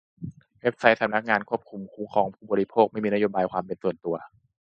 [0.61, 4.15] เว็บไซต์สำนักงานคุ้มครองผู้บริโภค ไม่มีนโยบายความเป็นส่วนตัว